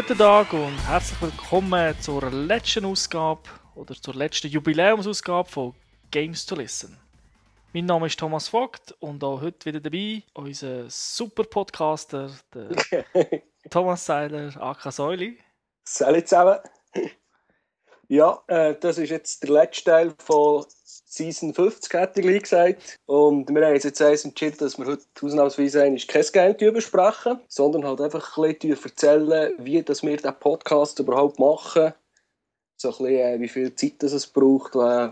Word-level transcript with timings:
Guten 0.00 0.16
Tag 0.16 0.50
und 0.54 0.78
herzlich 0.88 1.20
willkommen 1.20 1.94
zur 2.00 2.30
letzten 2.30 2.86
Ausgabe 2.86 3.42
oder 3.74 3.94
zur 3.94 4.14
letzten 4.14 4.48
Jubiläumsausgabe 4.48 5.46
von 5.46 5.74
Games 6.10 6.46
to 6.46 6.54
Listen. 6.54 6.96
Mein 7.74 7.84
Name 7.84 8.06
ist 8.06 8.18
Thomas 8.18 8.48
Vogt 8.48 8.92
und 9.00 9.22
auch 9.22 9.42
heute 9.42 9.66
wieder 9.66 9.78
dabei 9.78 10.22
unser 10.32 10.88
super 10.88 11.44
Podcaster, 11.44 12.30
der 12.54 13.04
Thomas 13.70 14.06
Seiler, 14.06 14.50
AK 14.58 14.90
Säuli. 14.90 15.38
Salut 15.84 16.26
zusammen. 16.26 16.60
Ja, 18.10 18.42
äh, 18.48 18.74
das 18.80 18.98
ist 18.98 19.10
jetzt 19.10 19.44
der 19.44 19.50
letzte 19.50 19.84
Teil 19.84 20.12
von 20.18 20.64
Season 20.84 21.54
50, 21.54 21.92
hätte 21.92 22.20
ich 22.20 22.42
gesagt. 22.42 22.98
Und 23.06 23.48
wir 23.48 23.64
haben 23.64 23.72
jetzt 23.72 24.02
eins 24.02 24.24
entschieden, 24.24 24.56
dass 24.58 24.76
wir 24.78 24.86
heute 24.86 25.04
ausnahmsweise 25.22 25.82
eigentlich 25.82 26.08
kein 26.08 26.56
Game 26.56 26.74
besprechen, 26.74 27.38
sondern 27.46 27.84
halt 27.84 28.00
einfach 28.00 28.36
ein 28.36 28.58
bisschen 28.58 28.82
erzählen, 28.82 29.52
wie 29.58 29.80
dass 29.84 30.02
wir 30.02 30.16
diesen 30.16 30.34
Podcast 30.40 30.98
überhaupt 30.98 31.38
machen. 31.38 31.94
So 32.78 32.88
ein 32.88 32.96
bisschen, 32.98 33.06
äh, 33.06 33.40
wie 33.40 33.48
viel 33.48 33.72
Zeit 33.76 33.94
das 33.98 34.10
es 34.10 34.26
braucht, 34.26 34.74
äh, 34.74 35.10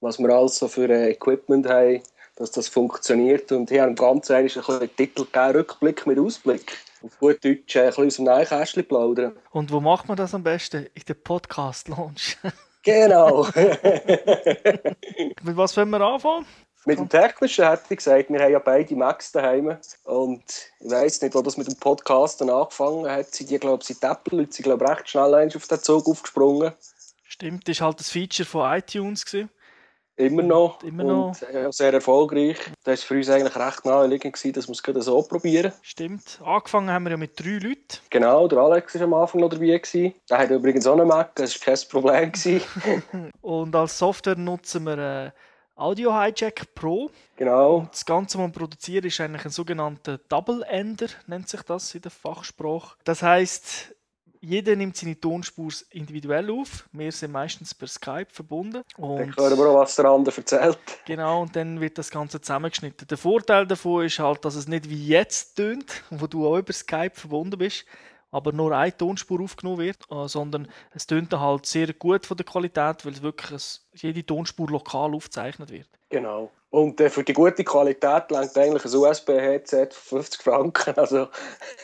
was 0.00 0.18
wir 0.18 0.28
alles 0.30 0.58
so 0.58 0.66
für 0.66 0.88
äh, 0.88 1.12
Equipment 1.12 1.68
haben, 1.68 2.02
dass 2.34 2.50
das 2.50 2.66
funktioniert. 2.66 3.52
Und 3.52 3.70
hier 3.70 3.82
haben 3.82 3.94
ganz 3.94 4.28
ehrlich 4.28 4.56
ein 4.56 4.64
bisschen 4.64 4.96
Titel 4.96 5.24
gegeben, 5.26 5.58
Rückblick 5.58 6.04
mit 6.04 6.18
Ausblick. 6.18 6.78
Auf 7.04 7.18
gut 7.18 7.44
Deutsch 7.44 7.76
äh, 7.76 7.80
ein 7.80 7.86
bisschen 7.88 8.06
aus 8.06 8.16
dem 8.16 8.24
Nähkästchen 8.24 8.88
plaudern. 8.88 9.36
Und 9.50 9.70
wo 9.70 9.78
macht 9.78 10.08
man 10.08 10.16
das 10.16 10.34
am 10.34 10.42
besten? 10.42 10.86
In 10.94 11.02
der 11.06 11.12
Podcast-Launch. 11.12 12.38
Genau. 12.82 13.42
Mit 15.42 15.56
was 15.56 15.76
wollen 15.76 15.90
wir 15.90 16.00
anfangen? 16.00 16.46
Mit 16.86 16.98
dem 16.98 17.10
Technischen 17.10 17.68
hätte 17.68 17.84
ich 17.90 17.98
gesagt, 17.98 18.30
wir 18.30 18.40
haben 18.40 18.52
ja 18.52 18.58
beide 18.58 18.94
Macs 18.94 19.32
daheim. 19.32 19.76
Und 20.04 20.44
ich 20.80 20.90
weiß 20.90 21.20
nicht, 21.20 21.34
wo 21.34 21.42
das 21.42 21.58
mit 21.58 21.66
dem 21.66 21.76
Podcast 21.76 22.40
dann 22.40 22.48
angefangen 22.50 23.10
hat. 23.10 23.34
Sie, 23.34 23.44
die, 23.44 23.58
glaube 23.58 23.82
ich, 23.86 24.02
Apple, 24.02 24.38
Leute 24.38 24.52
sind, 24.52 24.64
glaube 24.64 24.88
recht 24.88 25.08
schnell 25.08 25.50
auf 25.54 25.66
den 25.68 25.82
Zug 25.82 26.06
aufgesprungen. 26.06 26.72
Stimmt, 27.24 27.68
das 27.68 27.80
war 27.80 27.88
halt 27.88 28.00
das 28.00 28.10
Feature 28.10 28.46
von 28.46 28.70
iTunes. 28.78 29.24
Gewesen. 29.24 29.50
Immer 30.16 30.42
noch. 30.42 30.82
Immer 30.82 31.04
noch. 31.04 31.28
Und 31.28 31.42
äh, 31.42 31.72
sehr 31.72 31.92
erfolgreich. 31.92 32.58
Das 32.84 33.00
war 33.00 33.08
für 33.08 33.14
uns 33.16 33.30
eigentlich 33.30 33.56
recht 33.56 33.84
naheliegend, 33.84 34.56
dass 34.56 34.68
wir 34.68 34.96
es 34.96 35.04
so 35.04 35.22
probieren. 35.22 35.72
Stimmt. 35.82 36.40
Angefangen 36.44 36.90
haben 36.90 37.04
wir 37.04 37.10
ja 37.10 37.16
mit 37.16 37.38
drei 37.38 37.58
Leuten. 37.58 37.98
Genau, 38.10 38.46
der 38.46 38.58
Alex 38.58 38.94
war 38.94 39.02
am 39.02 39.14
Anfang 39.14 39.40
noch 39.40 39.48
dabei. 39.48 39.64
Gewesen. 39.78 40.14
Der 40.30 40.38
hat 40.38 40.50
übrigens 40.50 40.86
auch 40.86 40.98
einen 40.98 41.08
Mac, 41.08 41.34
das 41.34 41.58
war 41.60 41.74
kein 41.74 41.88
Problem. 41.88 43.30
und 43.40 43.74
als 43.74 43.98
Software 43.98 44.36
nutzen 44.36 44.84
wir 44.84 44.98
äh, 44.98 45.30
Audio 45.76 46.12
Hijack 46.12 46.74
Pro. 46.74 47.10
Genau. 47.36 47.78
Und 47.78 47.92
das 47.92 48.06
Ganze, 48.06 48.38
was 48.38 48.46
wir 48.46 48.52
produzieren, 48.52 49.04
ist 49.04 49.20
eigentlich 49.20 49.44
ein 49.44 49.50
sogenannter 49.50 50.18
Double 50.28 50.62
Ender, 50.62 51.08
nennt 51.26 51.48
sich 51.48 51.62
das 51.62 51.94
in 51.94 52.02
der 52.02 52.12
Fachsprache. 52.12 52.96
Das 53.02 53.22
heißt, 53.22 53.94
jeder 54.44 54.76
nimmt 54.76 54.96
seine 54.96 55.18
Tonspur 55.18 55.72
individuell 55.90 56.50
auf. 56.50 56.88
Wir 56.92 57.10
sind 57.10 57.32
meistens 57.32 57.74
per 57.74 57.88
Skype 57.88 58.28
verbunden. 58.30 58.82
Und 58.96 59.18
dann 59.18 59.36
hören 59.36 59.58
wir 59.58 59.66
auch, 59.68 59.80
was 59.80 59.96
der 59.96 60.04
andere 60.06 60.36
erzählt. 60.36 60.78
Genau, 61.06 61.42
und 61.42 61.56
dann 61.56 61.80
wird 61.80 61.98
das 61.98 62.10
Ganze 62.10 62.40
zusammengeschnitten. 62.40 63.08
Der 63.08 63.18
Vorteil 63.18 63.66
davon 63.66 64.04
ist 64.04 64.18
halt, 64.18 64.44
dass 64.44 64.54
es 64.54 64.68
nicht 64.68 64.88
wie 64.88 65.06
jetzt 65.06 65.56
tönt, 65.56 66.02
wo 66.10 66.26
du 66.26 66.46
auch 66.46 66.58
über 66.58 66.72
Skype 66.72 67.14
verbunden 67.14 67.58
bist, 67.58 67.84
aber 68.30 68.52
nur 68.52 68.72
eine 68.76 68.96
Tonspur 68.96 69.40
aufgenommen 69.40 69.78
wird, 69.78 69.98
äh, 70.10 70.28
sondern 70.28 70.68
es 70.92 71.06
tönt 71.06 71.32
halt 71.32 71.66
sehr 71.66 71.92
gut 71.94 72.26
von 72.26 72.36
der 72.36 72.44
Qualität, 72.44 73.04
weil 73.04 73.12
es 73.12 73.22
wirklich 73.22 73.80
jede 73.94 74.26
Tonspur 74.26 74.68
lokal 74.68 75.14
aufgezeichnet 75.14 75.70
wird. 75.70 75.88
Genau. 76.10 76.50
Und 76.74 77.00
äh, 77.00 77.08
für 77.08 77.22
die 77.22 77.32
gute 77.32 77.62
Qualität 77.62 78.32
lenkt 78.32 78.58
eigentlich 78.58 78.84
ein 78.84 78.96
USB-Headset 78.96 79.90
für 79.92 80.16
50 80.16 80.42
Franken. 80.42 80.94
Also, 81.04 81.28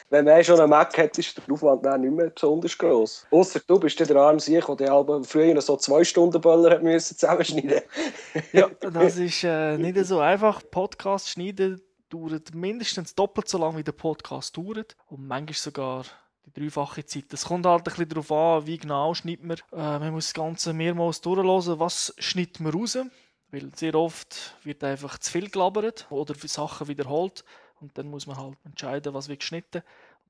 wenn 0.09 0.25
man 0.25 0.43
schon 0.43 0.59
einen 0.59 0.71
Mac 0.71 0.99
hat, 0.99 1.17
ist 1.17 1.37
der 1.37 1.55
Aufwand 1.55 1.85
dann 1.85 2.01
nicht 2.01 2.13
mehr 2.13 2.31
besonders 2.31 2.77
groß. 2.77 3.27
Außer 3.31 3.61
du 3.65 3.79
bist 3.79 4.01
der 4.01 4.17
arme 4.17 4.41
Sieg, 4.41 4.67
der 4.79 5.23
früher 5.23 5.61
so 5.61 5.77
zwei 5.77 6.03
Stunden 6.03 6.41
Böller 6.41 6.81
müssen 6.81 7.17
zusammenschneiden 7.17 7.83
Ja, 8.53 8.69
das 8.81 9.17
ist 9.17 9.45
äh, 9.45 9.79
nicht 9.79 9.97
so 10.07 10.19
einfach. 10.19 10.61
Podcast 10.69 11.29
schneiden 11.29 11.81
dauert 12.09 12.53
mindestens 12.53 13.15
doppelt 13.15 13.49
so 13.49 13.59
lange, 13.59 13.79
wie 13.79 13.85
der 13.85 13.93
Podcast 13.93 14.57
dauert. 14.57 14.97
Und 15.07 15.25
manchmal 15.25 15.55
sogar 15.55 16.05
die 16.47 16.61
dreifache 16.61 17.05
Zeit. 17.05 17.33
Es 17.33 17.45
kommt 17.45 17.65
halt 17.65 17.83
ein 17.83 17.85
bisschen 17.85 18.09
darauf 18.09 18.33
an, 18.33 18.67
wie 18.67 18.79
genau 18.79 19.15
schneidet 19.15 19.45
man. 19.45 19.57
Äh, 19.73 20.01
man 20.01 20.13
muss 20.15 20.27
das 20.27 20.35
Ganze 20.35 20.73
mehrmals 20.73 21.21
durchlesen, 21.21 21.79
was 21.79 22.13
schneidet 22.19 22.59
man 22.59 22.73
raus. 22.73 22.99
Weil 23.53 23.71
sehr 23.75 23.95
oft 23.97 24.55
wird 24.63 24.85
einfach 24.85 25.19
zu 25.19 25.33
viel 25.33 25.51
gelabert 25.51 26.07
oder 26.11 26.35
Sachen 26.35 26.87
wiederholt 26.87 27.45
und 27.81 27.97
dann 27.99 28.09
muss 28.09 28.27
man 28.27 28.37
halt 28.37 28.55
entscheiden, 28.65 29.13
was 29.13 29.29
wird 29.29 29.41
geschnitten. 29.41 29.83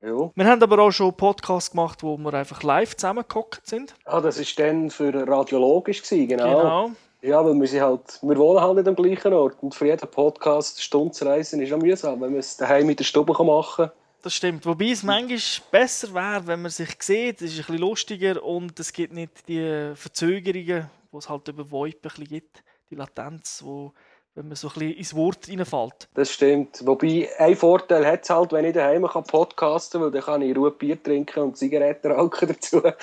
Ja. 0.03 0.31
Wir 0.35 0.47
haben 0.47 0.63
aber 0.63 0.79
auch 0.79 0.91
schon 0.91 1.15
Podcasts 1.15 1.73
gemacht, 1.73 2.03
wo 2.03 2.17
wir 2.17 2.33
einfach 2.33 2.63
live 2.63 2.97
zusammengehockt 2.97 3.67
sind. 3.67 3.95
Ah, 4.07 4.21
das 4.21 4.39
war 4.39 4.65
dann 4.65 4.91
für 4.91 5.13
radiologisch, 5.29 6.03
gewesen, 6.03 6.29
genau. 6.29 6.57
genau. 6.57 6.91
Ja, 7.21 7.45
weil 7.45 7.55
wir, 7.55 7.69
sind 7.69 7.83
halt, 7.83 8.19
wir 8.23 8.39
wohnen 8.39 8.63
halt 8.63 8.77
nicht 8.77 8.89
am 8.89 8.97
gleichen 8.97 9.35
Ort 9.35 9.63
und 9.63 9.75
für 9.75 9.87
jeden 9.87 10.11
Podcast 10.11 10.79
eine 10.79 10.83
Stunde 10.83 11.13
zu 11.13 11.27
reisen 11.27 11.61
ist 11.61 11.71
auch 11.71 11.79
mühsam, 11.79 12.19
wenn 12.23 12.31
man 12.31 12.41
es 12.41 12.57
daheim 12.57 12.87
mit 12.87 12.99
der 12.99 13.05
Stube 13.05 13.35
machen 13.45 13.85
kann. 13.85 13.93
Das 14.23 14.35
stimmt. 14.35 14.65
Wobei 14.65 14.91
es 14.91 15.03
manchmal 15.03 15.39
besser 15.71 16.15
wäre, 16.15 16.47
wenn 16.47 16.63
man 16.63 16.71
sich 16.71 16.91
sieht. 17.01 17.43
Es 17.43 17.53
ist 17.53 17.59
ein 17.59 17.67
bisschen 17.67 17.79
lustiger 17.79 18.43
und 18.43 18.79
es 18.81 18.91
gibt 18.95 19.13
nicht 19.13 19.47
die 19.49 19.93
Verzögerungen, 19.95 20.91
die 21.13 21.17
es 21.17 21.29
halt 21.29 21.47
über 21.49 21.71
VoIP 21.71 21.97
ein 21.97 22.01
bisschen 22.01 22.25
gibt 22.27 22.63
die 22.91 22.97
Latenz, 22.97 23.63
wo, 23.65 23.93
wenn 24.35 24.49
man 24.49 24.57
so 24.57 24.69
ein 24.69 24.75
bisschen 24.75 24.95
ins 24.95 25.15
Wort 25.15 25.49
reinfällt. 25.49 26.09
Das 26.15 26.33
stimmt. 26.33 26.87
Wobei, 26.87 27.29
ein 27.39 27.57
Vorteil 27.57 28.07
hat 28.07 28.23
es 28.23 28.31
halt, 28.31 28.53
wenn 28.53 28.65
ich 28.65 28.75
daheim 28.75 29.07
kann 29.07 29.25
podcasten 29.25 30.01
kann, 30.01 30.07
weil 30.07 30.13
dann 30.13 30.23
kann 30.23 30.43
ich 30.43 30.51
in 30.51 30.57
Ruhe 30.57 30.71
Bier 30.71 31.03
trinken 31.03 31.41
und 31.41 31.57
Zigaretten 31.57 32.13
rauchen 32.13 32.49
dazu. 32.49 32.81
Gut, 32.81 32.95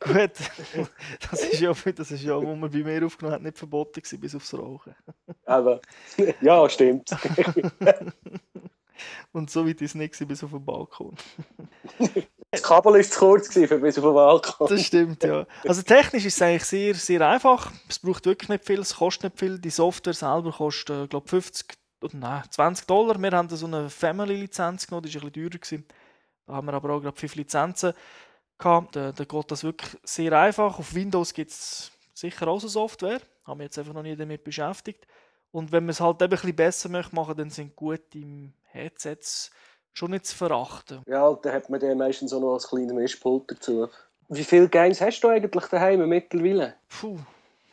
das 1.30 1.44
ist 1.44 1.60
ja, 1.60 1.72
das 1.72 2.10
ist 2.10 2.22
ja, 2.22 2.36
wo 2.36 2.54
man 2.54 2.70
bei 2.70 2.78
mir 2.78 3.04
aufgenommen 3.04 3.34
hat, 3.34 3.42
nicht 3.42 3.58
verboten 3.58 4.00
gewesen, 4.00 4.20
bis 4.20 4.34
aufs 4.34 4.54
Rauchen. 4.54 4.94
Aber, 5.44 5.80
ja, 6.40 6.68
stimmt. 6.68 7.10
und 9.32 9.50
so 9.50 9.66
weit 9.66 9.80
ist 9.80 9.90
es 9.90 9.94
nicht 9.94 10.28
bis 10.28 10.44
auf 10.44 10.50
den 10.50 10.64
Balkon. 10.64 11.16
Das 12.52 12.62
Kabel 12.62 12.92
war 12.92 13.02
zu 13.02 13.18
kurz 13.18 13.50
für 13.50 13.78
bis 13.78 13.96
auf 13.96 14.04
den 14.04 14.12
Balkon. 14.12 14.68
Das 14.68 14.84
stimmt, 14.84 15.24
ja. 15.24 15.46
Also 15.66 15.80
technisch 15.80 16.26
ist 16.26 16.34
es 16.34 16.42
eigentlich 16.42 16.64
sehr, 16.64 16.94
sehr 16.94 17.26
einfach. 17.26 17.72
Es 17.88 17.98
braucht 17.98 18.26
wirklich 18.26 18.50
nicht 18.50 18.66
viel, 18.66 18.78
es 18.80 18.96
kostet 18.96 19.24
nicht 19.24 19.38
viel. 19.38 19.58
Die 19.58 19.70
Software 19.70 20.12
selber 20.12 20.52
kostet, 20.52 21.08
glaube 21.08 21.26
50 21.30 21.66
oder 22.02 22.14
nein, 22.14 22.42
20 22.50 22.86
Dollar. 22.86 23.18
Wir 23.18 23.30
haben 23.30 23.48
so 23.48 23.64
eine 23.64 23.88
Family-Lizenz 23.88 24.86
genommen, 24.86 25.06
die 25.06 25.14
war 25.14 25.22
ein 25.22 25.32
bisschen 25.32 25.50
teurer. 25.50 25.58
Gewesen. 25.58 25.86
Da 26.46 26.52
haben 26.52 26.66
wir 26.66 26.74
aber 26.74 26.90
auch 26.90 27.00
gerade 27.00 27.18
fünf 27.18 27.34
Lizenzen 27.36 27.94
gehabt. 28.58 28.96
Da, 28.96 29.12
da 29.12 29.24
geht 29.24 29.50
das 29.50 29.64
wirklich 29.64 29.96
sehr 30.04 30.38
einfach. 30.38 30.78
Auf 30.78 30.94
Windows 30.94 31.32
gibt 31.32 31.52
es 31.52 31.90
sicher 32.12 32.48
auch 32.48 32.60
so 32.60 32.68
Software. 32.68 33.22
Haben 33.46 33.60
wir 33.60 33.64
jetzt 33.64 33.78
einfach 33.78 33.94
noch 33.94 34.02
nie 34.02 34.14
damit 34.14 34.44
beschäftigt. 34.44 35.06
Und 35.52 35.72
wenn 35.72 35.84
man 35.84 35.90
es 35.90 36.00
halt 36.00 36.20
eben 36.20 36.24
ein 36.24 36.30
bisschen 36.30 36.56
besser 36.56 36.88
möchte 36.90 37.14
machen, 37.14 37.34
dann 37.34 37.48
sind 37.48 37.74
gute 37.74 38.52
Headsets 38.64 39.50
schon 39.92 40.10
nicht 40.10 40.26
zu 40.26 40.36
verachten. 40.36 41.02
Ja, 41.06 41.32
dann 41.42 41.52
hat 41.52 41.68
man 41.70 41.80
dann 41.80 41.98
meistens 41.98 42.32
auch 42.32 42.40
noch 42.40 42.54
als 42.54 42.68
kleines 42.68 42.92
Mischpult 42.92 43.50
dazu. 43.50 43.88
Wie 44.28 44.44
viele 44.44 44.68
Games 44.68 45.00
hast 45.00 45.20
du 45.20 45.28
eigentlich 45.28 45.66
daheim 45.66 46.08
mittlerweile? 46.08 46.74
Puh. 46.88 47.18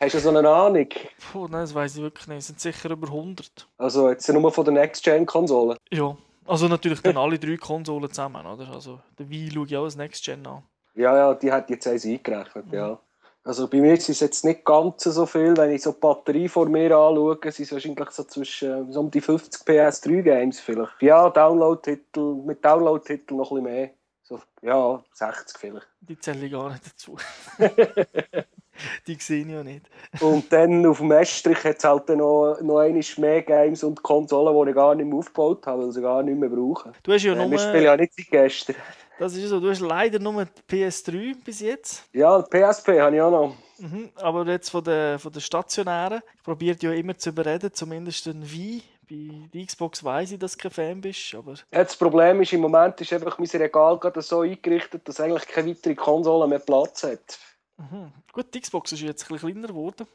Hast 0.00 0.14
du 0.14 0.20
so 0.20 0.30
eine 0.30 0.48
Ahnung? 0.48 0.88
Puh, 1.30 1.46
nein, 1.48 1.60
das 1.60 1.74
weiß 1.74 1.96
ich 1.96 2.02
wirklich 2.02 2.26
nicht. 2.26 2.38
Es 2.38 2.46
sind 2.46 2.60
sicher 2.60 2.90
über 2.90 3.08
100. 3.08 3.68
Also 3.76 4.08
jetzt 4.08 4.28
nur 4.28 4.50
von 4.50 4.64
den 4.64 4.74
Next-Gen-Konsolen? 4.74 5.76
Ja. 5.90 6.16
Also 6.46 6.68
natürlich 6.68 7.00
dann 7.00 7.16
alle 7.16 7.38
drei 7.38 7.56
Konsolen 7.56 8.08
zusammen, 8.08 8.44
oder? 8.44 8.68
Also 8.72 8.98
der 9.18 9.28
Wii 9.28 9.50
schaue 9.52 9.66
ich 9.66 9.76
auch 9.76 9.84
als 9.84 9.96
Next-Gen 9.96 10.46
an. 10.46 10.62
Ja, 10.94 11.16
ja, 11.16 11.34
die 11.34 11.52
hat 11.52 11.70
jetzt 11.70 11.86
eins 11.86 12.04
eingerechnet, 12.04 12.66
mhm. 12.66 12.74
ja. 12.74 12.98
Also 13.42 13.68
bei 13.68 13.78
mir 13.80 13.94
ist 13.94 14.08
es 14.08 14.20
jetzt 14.20 14.44
nicht 14.44 14.64
ganz 14.64 15.02
so 15.02 15.24
viel, 15.24 15.56
wenn 15.56 15.70
ich 15.70 15.82
so 15.82 15.92
die 15.92 16.00
Batterie 16.00 16.48
vor 16.48 16.68
mir 16.68 16.94
anschaue, 16.94 17.38
sind 17.44 17.60
es 17.60 17.72
wahrscheinlich 17.72 18.10
so 18.10 18.24
zwischen 18.24 18.92
so 18.92 19.00
um 19.00 19.10
die 19.10 19.20
50 19.20 19.62
PS3-Games 19.66 20.60
vielleicht. 20.60 21.00
Ja, 21.00 21.30
Download-Titel, 21.30 22.34
mit 22.44 22.62
Download-Titel 22.64 23.34
noch 23.34 23.50
ein 23.50 23.62
bisschen 23.62 23.76
mehr. 23.76 23.90
So, 24.22 24.40
ja, 24.62 25.02
60 25.14 25.58
vielleicht. 25.58 25.88
Die 26.00 26.18
zähle 26.18 26.46
ich 26.46 26.52
gar 26.52 26.70
nicht 26.70 26.86
dazu. 26.86 27.16
die 29.06 29.14
sehe 29.14 29.42
ich 29.42 29.48
ja 29.48 29.62
nicht. 29.62 29.86
und 30.20 30.52
dann 30.52 30.84
auf 30.86 30.98
dem 30.98 31.12
Estrich 31.12 31.62
hat 31.64 31.78
es 31.78 31.84
halt 31.84 32.08
noch, 32.10 32.58
noch 32.60 33.18
mehr 33.18 33.42
Games 33.42 33.84
und 33.84 34.02
Konsolen, 34.02 34.64
die 34.64 34.70
ich 34.70 34.76
gar 34.76 34.94
nicht 34.94 35.06
mehr 35.06 35.18
aufgebaut 35.18 35.66
habe, 35.66 35.82
weil 35.82 35.92
sie 35.92 36.02
gar 36.02 36.22
nicht 36.22 36.38
mehr 36.38 36.48
brauchen. 36.48 36.92
Du 37.02 37.12
hast 37.12 37.22
ja 37.22 37.32
äh, 37.32 37.36
nur... 37.36 37.50
Wir 37.50 37.58
spielen 37.58 37.84
ja 37.84 37.96
nicht 37.96 38.14
seit 38.14 38.30
gestern. 38.30 38.76
Das 39.20 39.36
ist 39.36 39.50
so, 39.50 39.60
du 39.60 39.68
hast 39.68 39.80
leider 39.80 40.18
nur 40.18 40.46
die 40.46 40.76
PS3 40.76 41.44
bis 41.44 41.60
jetzt. 41.60 42.04
Ja, 42.14 42.40
die 42.40 42.48
PSP 42.48 43.00
habe 43.00 43.14
ich 43.14 43.20
auch 43.20 43.30
noch. 43.30 43.54
Mhm, 43.78 44.08
aber 44.16 44.46
jetzt 44.46 44.70
von 44.70 44.82
der, 44.82 45.18
von 45.18 45.30
der 45.30 45.40
stationären, 45.40 46.22
ich 46.36 46.42
probiere 46.42 46.76
ja 46.80 46.92
immer 46.92 47.16
zu 47.18 47.28
überreden, 47.28 47.70
zumindest 47.72 48.26
ein 48.28 48.50
Wii. 48.50 48.82
Bei 49.10 49.48
der 49.52 49.66
Xbox 49.66 50.02
weiß 50.02 50.32
ich, 50.32 50.38
dass 50.38 50.56
du 50.56 50.62
kein 50.62 50.70
Fan 50.70 51.00
bist. 51.02 51.34
Aber... 51.34 51.52
Ja, 51.52 51.84
das 51.84 51.96
Problem 51.96 52.40
ist, 52.40 52.54
im 52.54 52.60
Moment 52.60 52.98
ist 53.02 53.12
einfach 53.12 53.38
mein 53.38 53.48
Regal 53.48 53.98
gerade 53.98 54.22
so 54.22 54.40
eingerichtet, 54.40 55.06
dass 55.06 55.20
eigentlich 55.20 55.46
keine 55.48 55.68
weitere 55.68 55.94
Konsole 55.94 56.48
mehr 56.48 56.60
Platz 56.60 57.02
hat. 57.02 57.38
Mhm. 57.80 58.12
Gut, 58.32 58.52
die 58.52 58.60
Xbox 58.60 58.92
ist 58.92 59.00
jetzt 59.00 59.24
ein 59.24 59.34
bisschen 59.34 59.52
kleiner 59.52 59.68
geworden. 59.68 60.06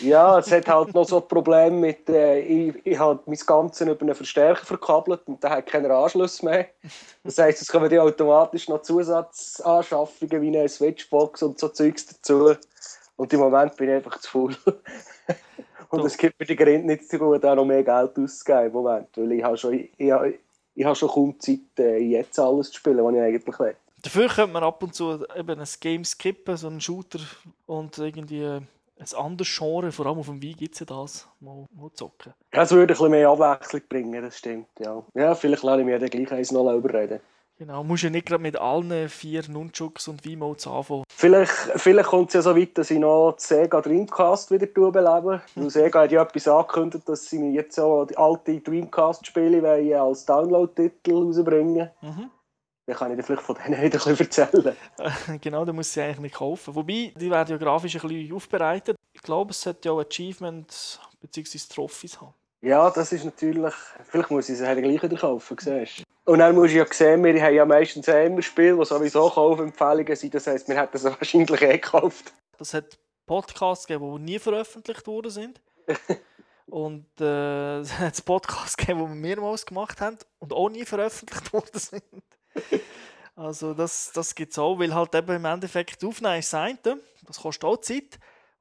Ja, 0.00 0.38
es 0.38 0.50
hat 0.50 0.68
halt 0.68 0.94
noch 0.94 1.08
so 1.08 1.20
ein 1.20 1.28
Problem 1.28 1.80
mit, 1.80 2.08
äh, 2.08 2.40
ich, 2.40 2.74
ich 2.84 2.98
habe 2.98 3.20
mein 3.26 3.38
Ganze 3.38 3.90
über 3.90 4.02
einen 4.02 4.14
Verstärker 4.14 4.64
verkabelt 4.64 5.22
und 5.26 5.42
der 5.42 5.50
hat 5.50 5.66
keinen 5.66 5.90
Anschluss 5.90 6.42
mehr. 6.42 6.66
Das 7.24 7.38
heisst, 7.38 7.62
es 7.62 7.68
kommen 7.68 7.88
die 7.88 7.98
automatisch 7.98 8.68
noch 8.68 8.82
Zusatzanschaffungen 8.82 10.42
wie 10.42 10.48
eine 10.48 10.68
Switchbox 10.68 11.42
und 11.42 11.58
so 11.58 11.68
Zeugs 11.68 12.06
dazu. 12.06 12.54
Und 13.16 13.32
im 13.32 13.40
Moment 13.40 13.76
bin 13.76 13.88
ich 13.88 13.94
einfach 13.96 14.18
zu 14.20 14.30
faul. 14.30 14.56
und 15.90 16.04
es 16.04 16.16
gibt 16.16 16.38
mir 16.38 16.46
die 16.46 16.56
Gründe 16.56 16.86
nicht 16.86 17.08
so 17.08 17.18
gut, 17.18 17.44
auch 17.44 17.54
noch 17.54 17.64
mehr 17.64 17.82
Geld 17.82 18.18
auszugeben 18.18 18.66
im 18.66 18.72
Moment. 18.72 19.08
Weil 19.16 19.32
ich 19.32 19.42
habe 19.42 19.56
schon, 19.56 19.74
ich, 19.74 19.90
ich, 19.96 20.12
ich 20.74 20.84
habe 20.84 20.96
schon 20.96 21.08
kaum 21.08 21.40
Zeit, 21.40 21.60
äh, 21.78 21.96
jetzt 21.96 22.38
alles 22.38 22.70
zu 22.70 22.76
spielen, 22.76 23.02
was 23.02 23.14
ich 23.14 23.20
eigentlich 23.20 23.58
will. 23.58 23.76
Dafür 24.02 24.28
könnte 24.28 24.52
man 24.52 24.62
ab 24.62 24.82
und 24.82 24.94
zu 24.94 25.24
eben 25.34 25.60
ein 25.60 25.68
Game 25.80 26.04
skippen, 26.04 26.56
so 26.56 26.68
einen 26.68 26.80
Shooter 26.80 27.20
und 27.66 27.98
irgendwie 27.98 28.44
ein 28.98 29.14
anderes 29.14 29.54
Genre, 29.56 29.92
vor 29.92 30.06
allem 30.06 30.18
auf 30.18 30.26
dem 30.26 30.40
Wii 30.40 30.54
gibt 30.54 30.74
es 30.74 30.80
ja 30.80 30.86
das, 30.86 31.28
mal, 31.40 31.66
mal 31.74 31.90
zocken. 31.92 32.32
Ja, 32.52 32.62
es 32.62 32.70
würde 32.70 32.84
ein 32.84 32.86
bisschen 32.86 33.10
mehr 33.10 33.28
Abwechslung 33.28 33.82
bringen, 33.88 34.22
das 34.22 34.38
stimmt, 34.38 34.68
ja. 34.78 35.02
Ja, 35.14 35.34
vielleicht 35.34 35.62
lasse 35.62 35.80
ich 35.80 35.86
mir 35.86 35.98
dann 35.98 36.08
gleich 36.08 36.32
eins 36.32 36.52
noch 36.52 36.72
überreden. 36.72 37.20
Genau, 37.58 37.82
musst 37.82 38.02
ja 38.02 38.10
nicht 38.10 38.26
gerade 38.26 38.42
mit 38.42 38.58
allen 38.58 39.08
vier 39.08 39.42
Nunchucks 39.48 40.08
und 40.08 40.26
Wiimotes 40.26 40.66
anfangen. 40.66 41.04
Vielleicht, 41.08 41.52
vielleicht 41.76 42.10
kommt 42.10 42.28
es 42.28 42.34
ja 42.34 42.42
so 42.42 42.54
weit, 42.54 42.76
dass 42.76 42.90
ich 42.90 42.98
noch 42.98 43.32
die 43.32 43.42
Sega 43.42 43.80
Dreamcast 43.80 44.50
wieder 44.50 44.66
belebe. 44.66 45.40
Weil 45.54 45.70
Sega 45.70 46.02
hat 46.02 46.12
ja 46.12 46.22
etwas 46.22 46.48
angekündigt, 46.48 47.08
dass 47.08 47.24
sie 47.24 47.54
jetzt 47.54 47.76
so 47.76 48.04
die 48.04 48.16
alte 48.18 48.60
Dreamcast-Spiele 48.60 49.98
als 49.98 50.26
Download-Titel 50.26 51.14
rausbringen 51.14 51.90
mhm. 52.02 52.30
Dann 52.86 52.96
kann 52.96 53.10
ich 53.10 53.16
dir 53.16 53.22
vielleicht 53.24 53.42
von 53.42 53.56
denen 53.56 53.82
wieder 53.82 54.06
ein 54.06 54.16
bisschen 54.16 54.46
erzählen. 54.46 54.76
genau, 55.40 55.64
da 55.64 55.72
muss 55.72 55.92
sie 55.92 56.02
eigentlich 56.02 56.20
nicht 56.20 56.34
kaufen. 56.36 56.74
Wobei, 56.74 57.12
die 57.16 57.30
werden 57.30 57.50
ja 57.50 57.56
grafisch 57.56 57.96
ein 57.96 58.08
bisschen 58.08 58.32
aufbereitet. 58.32 58.96
Ich 59.12 59.22
glaube, 59.22 59.50
es 59.50 59.60
sollte 59.60 59.88
ja 59.88 59.92
auch 59.92 60.00
Achievement 60.00 61.00
bzw. 61.20 61.58
Trophys 61.68 62.20
haben. 62.20 62.34
Ja, 62.62 62.90
das 62.90 63.12
ist 63.12 63.24
natürlich. 63.24 63.74
Vielleicht 64.04 64.30
muss 64.30 64.48
ich 64.48 64.58
sie 64.58 64.66
halt 64.66 64.82
gleich 64.82 65.02
wieder 65.02 65.16
kaufen, 65.16 65.56
siehst 65.60 66.04
Und 66.24 66.38
dann 66.38 66.54
musst 66.54 66.74
du 66.74 66.78
ja 66.78 66.86
sehen, 66.90 67.22
wir 67.22 67.42
haben 67.42 67.54
ja 67.54 67.64
meistens 67.64 68.08
immer 68.08 68.42
Spiele, 68.42 68.76
die 68.76 68.84
sowieso 68.84 69.28
Kaufempfehlungen 69.30 70.16
sind. 70.16 70.34
Das 70.34 70.46
heisst, 70.46 70.68
wir 70.68 70.80
hätten 70.80 70.96
sie 70.96 71.04
wahrscheinlich 71.18 71.62
eh 71.62 71.78
gekauft. 71.78 72.32
Das 72.58 72.72
hat 72.72 72.98
Podcasts 73.26 73.86
gegeben, 73.86 74.16
die 74.16 74.32
nie 74.32 74.38
veröffentlicht 74.38 75.06
worden 75.06 75.30
sind. 75.30 75.60
und 76.66 77.06
äh, 77.20 77.80
es 77.80 77.98
hat 77.98 78.24
Podcasts 78.24 78.76
gegeben, 78.76 79.00
die 79.00 79.08
wir 79.08 79.14
mehrmals 79.14 79.66
gemacht 79.66 80.00
haben 80.00 80.18
und 80.38 80.52
auch 80.52 80.68
nie 80.68 80.84
veröffentlicht 80.84 81.52
worden 81.52 81.78
sind. 81.78 82.02
Also 83.36 83.74
das, 83.74 84.10
das 84.14 84.34
gibt 84.34 84.52
es 84.52 84.58
auch, 84.58 84.78
weil 84.78 84.94
halt 84.94 85.14
eben 85.14 85.36
im 85.36 85.44
Endeffekt 85.44 86.02
aufnehmen 86.02 86.38
ist 86.38 86.52
das 86.52 86.60
eine, 86.60 87.00
das 87.26 87.38
kostet 87.38 87.64
auch 87.64 87.76
Zeit, 87.76 88.18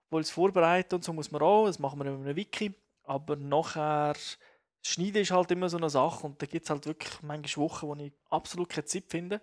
obwohl 0.08 0.22
es 0.22 0.32
vorbereiten 0.32 0.96
und 0.96 1.04
so 1.04 1.14
muss 1.14 1.32
man 1.32 1.42
auch, 1.42 1.66
das 1.66 1.80
machen 1.80 1.98
wir 2.00 2.06
in 2.08 2.22
einem 2.22 2.36
Wiki, 2.36 2.76
aber 3.04 3.38
nachher 3.38 4.14
Schneiden 4.82 5.22
ist 5.22 5.32
halt 5.32 5.50
immer 5.52 5.70
so 5.70 5.78
eine 5.78 5.90
Sache 5.90 6.28
und 6.28 6.42
da 6.42 6.46
gibt 6.46 6.66
es 6.66 6.70
halt 6.70 6.86
wirklich 6.86 7.22
manchmal 7.22 7.66
Wochen, 7.66 7.88
wo 7.88 7.96
ich 7.96 8.14
absolut 8.30 8.70
keine 8.70 8.86
Zeit 8.86 9.06
finde. 9.08 9.42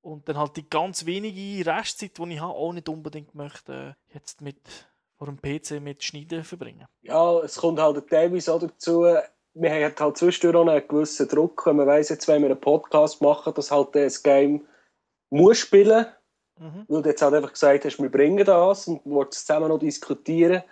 Und 0.00 0.28
dann 0.28 0.36
halt 0.36 0.56
die 0.56 0.68
ganz 0.68 1.06
wenige 1.06 1.64
Restzeit, 1.64 2.18
die 2.18 2.34
ich 2.34 2.40
habe, 2.40 2.52
auch 2.52 2.72
nicht 2.72 2.88
unbedingt 2.88 3.34
möchte 3.34 3.96
jetzt 4.12 4.42
mit 4.42 4.58
vor 5.16 5.28
dem 5.28 5.40
PC 5.40 5.80
mit 5.80 6.02
Schneiden 6.02 6.44
verbringen. 6.44 6.86
Ja, 7.02 7.38
es 7.38 7.56
kommt 7.56 7.78
halt 7.78 8.08
teilweise 8.10 8.52
auch 8.52 8.58
dazu, 8.58 9.06
wir 9.54 9.70
haben 9.70 9.94
halt 9.98 10.16
zwischendurch 10.16 10.56
auch 10.56 10.68
einen 10.68 10.88
gewissen 10.88 11.28
Druck, 11.28 11.66
wenn 11.66 11.76
man 11.76 11.86
weiss, 11.86 12.08
jetzt 12.08 12.28
wenn 12.28 12.42
wir 12.42 12.50
einen 12.50 12.60
Podcast 12.60 13.22
machen, 13.22 13.54
dass 13.54 13.70
halt 13.70 13.94
das 13.94 14.22
Game 14.22 14.66
muss 15.30 15.58
spielen, 15.58 16.06
mhm. 16.58 16.84
weil 16.88 17.02
du 17.02 17.08
jetzt 17.08 17.22
halt 17.22 17.34
einfach 17.34 17.52
gesagt 17.52 17.84
hast, 17.84 18.02
wir 18.02 18.10
bringen 18.10 18.44
das 18.44 18.88
und 18.88 19.04
wir 19.04 19.14
wollen 19.14 19.30
zusammen 19.30 19.68
noch 19.68 19.78
diskutieren 19.78 20.62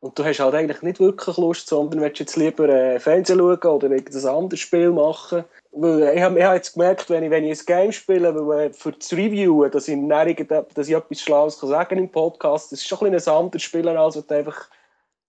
und 0.00 0.16
du 0.16 0.24
hast 0.24 0.38
halt 0.38 0.54
eigentlich 0.54 0.82
nicht 0.82 1.00
wirklich 1.00 1.36
Lust, 1.38 1.66
sondern 1.66 2.00
willst 2.00 2.20
jetzt 2.20 2.36
lieber 2.36 2.68
äh, 2.68 3.00
Fernsehen 3.00 3.38
schauen 3.38 3.58
oder 3.58 3.90
irgendein 3.90 4.26
anderes 4.26 4.60
Spiel 4.60 4.92
machen. 4.92 5.44
Weil 5.72 6.14
ich 6.16 6.22
habe 6.22 6.44
hab 6.44 6.54
jetzt 6.54 6.74
gemerkt, 6.74 7.10
wenn 7.10 7.24
ich, 7.24 7.30
wenn 7.30 7.44
ich 7.44 7.58
ein 7.58 7.66
Game 7.66 7.92
spiele, 7.92 8.34
weil, 8.46 8.66
äh, 8.66 8.72
für 8.72 8.92
das 8.92 9.12
Reviewen, 9.12 9.70
dass 9.72 9.88
ich, 9.88 9.98
dass 10.06 10.88
ich 10.88 10.94
etwas 10.94 11.20
Schlaues 11.20 11.58
kann 11.58 11.70
sagen 11.70 11.98
im 11.98 12.10
Podcast, 12.10 12.70
das 12.70 12.78
ist 12.78 12.86
schon 12.86 13.08
ein, 13.08 13.14
ein 13.14 13.28
anderes 13.28 13.62
Spielen, 13.62 13.96
als 13.96 14.14
wenn 14.14 14.26
du 14.28 14.34
einfach 14.36 14.68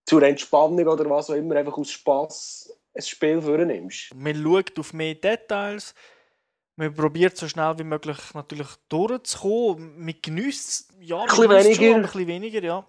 zur 0.05 0.21
Entspannung 0.21 0.88
oder 0.88 1.09
was 1.09 1.31
auch 1.31 1.35
immer 1.35 1.55
einfach 1.55 1.77
aus 1.77 1.89
Spass 1.89 2.71
ein 3.00 3.07
Spiel 3.07 3.42
vornimmst. 3.42 4.13
Man 4.16 4.36
schaut 4.36 4.78
auf 4.80 4.94
mehr 4.94 5.16
Details, 5.16 5.94
man 6.75 6.94
probiert 6.94 7.36
so 7.36 7.48
schnell 7.48 7.78
wie 7.78 7.84
möglich 7.84 8.18
natürlich 8.34 8.69
durchzukommen. 8.88 10.04
Man 10.04 10.16
genießt 10.22 10.94
ja, 11.01 11.22
ein 11.22 11.28
bisschen 11.28 11.50
weniger. 11.50 11.75
Schon, 11.75 11.96
ein 11.96 12.01
bisschen 12.04 12.28
weniger, 12.28 12.63
ja. 12.63 12.86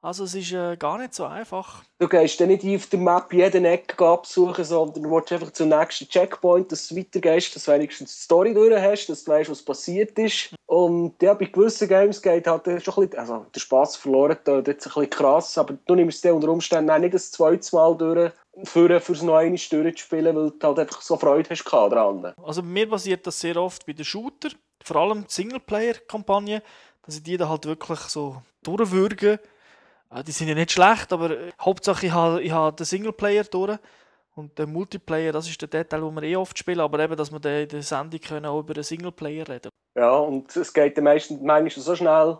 Also 0.00 0.24
es 0.24 0.34
ist 0.36 0.52
äh, 0.52 0.76
gar 0.76 0.96
nicht 0.98 1.12
so 1.12 1.24
einfach. 1.24 1.82
Du 1.98 2.06
gehst 2.06 2.40
dann 2.40 2.48
nicht 2.48 2.64
auf 2.64 2.86
der 2.86 3.00
Map 3.00 3.32
jeden 3.32 3.64
Eck 3.64 4.00
absuchen, 4.00 4.64
sondern 4.64 5.02
du 5.02 5.10
willst 5.10 5.32
einfach 5.32 5.50
zum 5.50 5.70
nächsten 5.70 6.08
Checkpoint, 6.08 6.70
dass 6.70 6.86
du 6.86 6.96
weitergehst, 6.96 7.56
dass 7.56 7.64
du 7.64 7.72
wenigstens 7.72 8.14
die 8.14 8.22
Story 8.22 8.54
durch 8.54 8.80
hast, 8.80 9.08
dass 9.08 9.24
du 9.24 9.32
weißt, 9.32 9.50
was 9.50 9.64
passiert 9.64 10.16
ist. 10.16 10.54
Und 10.66 11.20
ja, 11.20 11.34
bei 11.34 11.46
gewissen 11.46 11.88
Games 11.88 12.22
geht 12.22 12.46
halt 12.46 12.64
schon 12.84 12.94
ein 12.94 13.08
bisschen, 13.08 13.18
also 13.18 13.46
der 13.52 13.60
Spass 13.60 13.96
verloren, 13.96 14.38
da 14.44 14.60
ist 14.60 14.68
ein 14.68 14.76
bisschen 14.76 15.10
krass, 15.10 15.58
aber 15.58 15.76
du 15.84 15.96
nimmst 15.96 16.24
es 16.24 16.30
unter 16.30 16.50
Umständen 16.50 16.90
auch 16.90 16.98
nicht 16.98 17.14
das 17.14 17.32
zweite 17.32 17.74
Mal 17.74 17.96
durch, 17.96 18.32
für, 18.64 19.00
fürs 19.00 19.22
noch 19.22 19.36
einmal 19.36 19.58
durchzuspielen, 19.70 20.36
weil 20.36 20.50
du 20.50 20.66
halt 20.66 20.78
einfach 20.78 21.00
so 21.00 21.16
Freude 21.16 21.50
hast 21.50 21.64
dran. 21.64 22.32
Also 22.42 22.62
bei 22.62 22.68
mir 22.68 22.88
passiert 22.88 23.26
das 23.26 23.40
sehr 23.40 23.56
oft 23.56 23.86
bei 23.86 23.92
den 23.92 24.04
Shooter, 24.04 24.50
vor 24.82 24.96
allem 24.96 25.24
Singleplayer-Kampagnen, 25.28 26.62
dass 27.04 27.16
ich 27.16 27.22
die 27.22 27.36
da 27.36 27.48
halt 27.48 27.66
wirklich 27.66 28.00
so 28.00 28.42
durchwürge 28.62 29.40
Ah, 30.10 30.22
die 30.22 30.32
sind 30.32 30.48
ja 30.48 30.54
nicht 30.54 30.72
schlecht, 30.72 31.12
aber 31.12 31.30
äh, 31.30 31.52
Hauptsache 31.60 32.06
ich 32.06 32.12
habe, 32.12 32.42
ich 32.42 32.50
habe 32.50 32.74
den 32.74 32.86
Singleplayer 32.86 33.44
durch. 33.44 33.78
Und 34.34 34.56
der 34.58 34.66
Multiplayer, 34.66 35.32
das 35.32 35.48
ist 35.48 35.60
der 35.60 35.68
Detail, 35.68 36.00
den 36.00 36.14
wir 36.14 36.22
eh 36.22 36.36
oft 36.36 36.56
spielen, 36.56 36.80
aber 36.80 37.00
eben, 37.00 37.16
dass 37.16 37.32
wir 37.32 37.44
in 37.44 37.68
der 37.68 37.82
Sendung 37.82 38.20
können 38.20 38.46
auch 38.46 38.60
über 38.60 38.72
den 38.72 38.84
Singleplayer 38.84 39.48
reden 39.48 39.70
Ja, 39.96 40.16
und 40.16 40.54
es 40.56 40.72
geht 40.72 40.96
den 40.96 41.04
meisten 41.04 41.44
manchmal 41.44 41.84
so 41.84 41.96
schnell, 41.96 42.38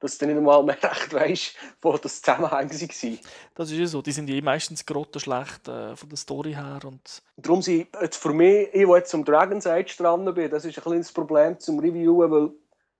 dass 0.00 0.18
du 0.18 0.26
nicht 0.26 0.36
einmal 0.36 0.62
mehr 0.62 0.76
recht 0.82 1.12
weißt, 1.12 1.56
wo 1.82 1.96
das 1.96 2.20
Zusammenhang 2.20 2.70
war. 2.70 3.18
Das 3.54 3.70
ist 3.70 3.78
ja 3.78 3.86
so, 3.86 4.02
die 4.02 4.12
sind 4.12 4.28
eh 4.30 4.40
meistens 4.40 4.84
grottenschlecht 4.84 5.68
äh, 5.68 5.94
von 5.94 6.08
der 6.08 6.18
Story 6.18 6.54
her. 6.54 6.80
Und 6.84 7.22
Darum 7.36 7.62
sind 7.62 7.88
jetzt 8.00 8.16
für 8.16 8.32
mich, 8.32 8.68
ich, 8.72 8.86
der 8.86 8.96
jetzt 8.96 9.10
zum 9.10 9.24
Dragon's 9.24 9.66
Age 9.66 9.96
dran 9.96 10.32
bin, 10.34 10.50
das 10.50 10.64
ist 10.64 10.76
ein 10.78 10.82
kleines 10.82 11.12
Problem 11.12 11.58
zum 11.58 11.78
Reviewen, 11.78 12.30
weil 12.30 12.50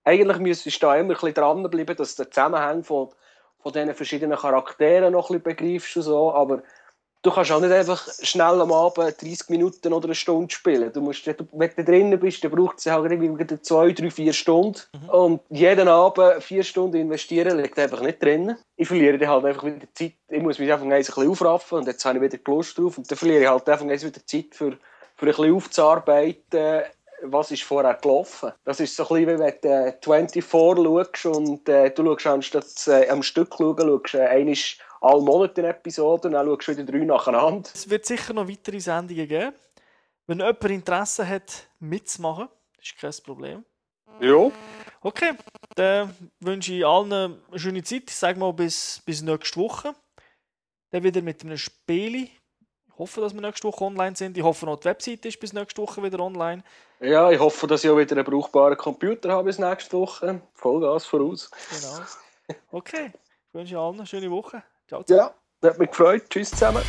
eigentlich 0.04 0.38
müsstest 0.38 0.82
du 0.82 0.86
da 0.86 0.96
immer 0.96 1.10
ein 1.10 1.14
bisschen 1.14 1.34
dranbleiben, 1.34 1.96
dass 1.96 2.16
der 2.16 2.30
Zusammenhang 2.30 2.84
von 2.84 3.10
von 3.62 3.72
diesen 3.72 3.94
verschiedenen 3.94 4.38
Charakteren 4.38 5.12
noch 5.12 5.30
ein 5.30 5.40
bisschen 5.40 5.56
begreifst 5.56 5.96
und 5.96 6.02
so, 6.02 6.32
aber 6.32 6.62
du 7.22 7.30
kannst 7.30 7.52
auch 7.52 7.60
nicht 7.60 7.72
einfach 7.72 8.06
schnell 8.22 8.60
am 8.60 8.72
Abend 8.72 9.20
30 9.20 9.48
Minuten 9.48 9.92
oder 9.92 10.06
eine 10.06 10.14
Stunde 10.14 10.52
spielen. 10.52 10.92
Du 10.92 11.00
musst, 11.00 11.26
wenn 11.26 11.36
du 11.76 11.84
drinnen 11.84 12.18
bist, 12.18 12.42
dann 12.42 12.50
braucht 12.50 12.78
es 12.78 12.86
halt 12.86 13.10
irgendwie 13.10 13.60
zwei, 13.62 13.92
drei, 13.92 14.10
vier 14.10 14.32
Stunden. 14.32 14.80
Mhm. 14.92 15.08
Und 15.10 15.40
jeden 15.50 15.88
Abend 15.88 16.42
vier 16.42 16.62
Stunden 16.62 16.96
investieren 16.96 17.58
liegt 17.58 17.78
einfach 17.78 18.00
nicht 18.00 18.22
drin. 18.22 18.56
Ich 18.76 18.88
verliere 18.88 19.18
dann 19.18 19.28
halt 19.28 19.44
einfach 19.44 19.64
wieder 19.64 19.86
Zeit. 19.94 20.14
Ich 20.28 20.42
muss 20.42 20.58
mich 20.58 20.72
einfach 20.72 20.86
ein 20.86 20.90
bisschen 20.90 21.28
aufraffen 21.28 21.78
und 21.78 21.86
jetzt 21.86 22.04
habe 22.04 22.18
ich 22.18 22.32
wieder 22.32 22.38
Lust 22.46 22.78
drauf. 22.78 22.98
Und 22.98 23.10
dann 23.10 23.18
verliere 23.18 23.42
ich 23.42 23.48
halt 23.48 23.68
einfach 23.68 23.86
wieder 23.86 24.26
Zeit 24.26 24.46
für, 24.52 24.72
für 25.16 25.26
ein 25.26 25.28
bisschen 25.28 25.54
aufzuarbeiten 25.54 26.82
was 27.22 27.50
ist 27.50 27.62
vorher 27.64 27.94
gelaufen. 27.94 28.52
Das 28.64 28.80
ist 28.80 28.96
so 28.96 29.02
ein 29.02 29.26
bisschen 29.26 29.38
wie 29.38 29.44
wenn 29.44 29.54
du 29.60 29.68
äh, 29.68 29.92
24 30.02 30.44
schaust 30.44 31.26
und 31.26 31.68
äh, 31.68 31.90
du 31.90 32.04
schaust 32.04 32.26
anstatt 32.26 32.88
äh, 32.88 33.08
am 33.10 33.22
Stück 33.22 33.54
schauen, 33.58 33.76
schaust 33.78 34.14
äh, 34.14 34.80
alle 35.00 35.20
Monate 35.20 35.60
eine 35.60 35.70
Episode 35.70 36.28
und 36.28 36.34
dann 36.34 36.46
schaust 36.46 36.68
du 36.68 36.72
wieder 36.72 36.84
drei 36.84 37.04
nacheinander. 37.04 37.70
Es 37.72 37.88
wird 37.88 38.04
sicher 38.04 38.32
noch 38.32 38.48
weitere 38.48 38.80
Sendungen 38.80 39.26
geben. 39.28 39.54
Wenn 40.26 40.38
jemand 40.38 40.64
Interesse 40.64 41.26
hat, 41.26 41.68
mitzumachen, 41.78 42.48
ist 42.80 42.96
kein 42.98 43.12
Problem. 43.24 43.64
Ja. 44.20 44.50
Okay, 45.00 45.32
dann 45.76 46.14
wünsche 46.40 46.74
ich 46.74 46.84
allen 46.84 47.12
eine 47.12 47.58
schöne 47.58 47.82
Zeit. 47.82 48.04
Ich 48.08 48.16
sage 48.16 48.38
mal 48.38 48.52
bis, 48.52 49.00
bis 49.04 49.22
nächste 49.22 49.58
Woche. 49.60 49.94
Dann 50.90 51.02
wieder 51.02 51.22
mit 51.22 51.42
einem 51.42 51.56
Spiel 51.56 52.28
hoffe, 53.00 53.20
dass 53.22 53.34
wir 53.34 53.40
nächste 53.40 53.66
Woche 53.66 53.84
online 53.84 54.14
sind. 54.14 54.36
Ich 54.36 54.44
hoffe, 54.44 54.66
noch 54.66 54.78
die 54.78 54.84
Webseite 54.84 55.26
ist 55.26 55.40
bis 55.40 55.52
nächste 55.52 55.82
Woche 55.82 56.02
wieder 56.02 56.20
online. 56.20 56.62
Ja, 57.00 57.30
ich 57.30 57.40
hoffe, 57.40 57.66
dass 57.66 57.82
ich 57.82 57.90
auch 57.90 57.96
wieder 57.96 58.14
einen 58.14 58.24
brauchbaren 58.24 58.76
Computer 58.76 59.32
habe 59.32 59.44
bis 59.44 59.58
nächste 59.58 59.96
Woche. 59.96 60.42
Vollgas 60.54 61.06
voraus. 61.06 61.50
Genau. 61.70 62.56
Okay, 62.70 63.10
ich 63.14 63.54
wünsche 63.54 63.78
allen 63.78 63.94
eine 63.94 64.06
schöne 64.06 64.30
Woche. 64.30 64.62
Ciao. 64.90 65.04
ciao. 65.04 65.30
Ja, 65.62 65.70
hat 65.70 65.78
mich 65.78 65.90
gefreut. 65.90 66.28
Tschüss 66.28 66.50
zusammen. 66.50 66.82